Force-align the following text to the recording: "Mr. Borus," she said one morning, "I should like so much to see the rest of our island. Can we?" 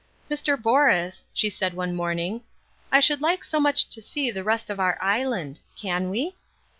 "Mr. 0.31 0.59
Borus," 0.59 1.25
she 1.31 1.47
said 1.47 1.75
one 1.75 1.95
morning, 1.95 2.41
"I 2.91 2.99
should 3.01 3.21
like 3.21 3.43
so 3.43 3.59
much 3.59 3.87
to 3.91 4.01
see 4.01 4.31
the 4.31 4.43
rest 4.43 4.71
of 4.71 4.79
our 4.79 4.97
island. 4.99 5.59
Can 5.79 6.09
we?" 6.09 6.35